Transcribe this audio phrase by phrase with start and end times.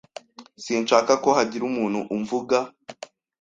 [0.63, 2.57] Sinshaka ko hagira umuntu umvuga